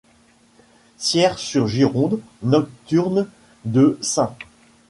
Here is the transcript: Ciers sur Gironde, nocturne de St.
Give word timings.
Ciers 0.97 1.37
sur 1.37 1.67
Gironde, 1.67 2.19
nocturne 2.41 3.29
de 3.65 3.99
St. 4.01 4.35